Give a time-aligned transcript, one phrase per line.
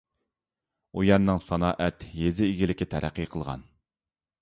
[0.95, 3.71] ئۇ يەرنىڭ سانائەت، يېزا ئىگىلىكى تەرەققىي قىلغان.